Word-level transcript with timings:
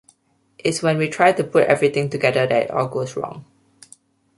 It's 0.57 0.81
when 0.81 0.97
we 0.97 1.07
try 1.09 1.31
to 1.31 1.43
put 1.43 1.67
everything 1.67 2.09
together 2.09 2.47
that 2.47 2.63
it 2.63 2.71
all 2.71 2.87
goes 2.87 3.15
wrong. 3.15 3.45